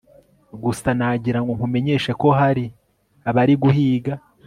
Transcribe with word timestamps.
gusa 0.63 0.87
nagira 0.97 1.39
ngo 1.41 1.51
nkumenyeshe 1.57 2.11
ko 2.21 2.27
hari 2.39 2.65
abari 3.29 3.53
guhiga 3.63 4.13